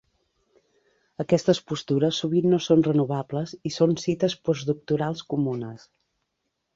[1.23, 5.85] Aquestes postures sovint no són renovables i són cites postdoctorals comunes.